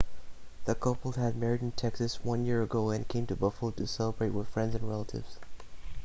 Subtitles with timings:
[0.65, 4.31] the couple had married in texas one year ago and came to buffalo to celebrate
[4.33, 5.37] with friends and relatives